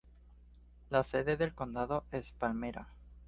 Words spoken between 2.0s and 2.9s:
es Palmyra.